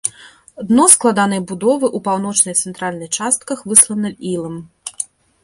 [0.69, 4.55] Дно складанай будовы, у паўночнай і цэнтральнай частках выслана ілам.